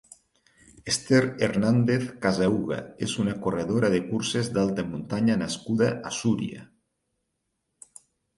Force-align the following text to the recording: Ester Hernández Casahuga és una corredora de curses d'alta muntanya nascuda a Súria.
Ester 0.93 1.17
Hernández 1.47 2.05
Casahuga 2.23 2.79
és 3.09 3.13
una 3.25 3.35
corredora 3.43 3.93
de 3.97 4.01
curses 4.07 4.51
d'alta 4.57 4.87
muntanya 4.95 5.37
nascuda 5.43 5.93
a 6.11 6.15
Súria. 6.23 6.67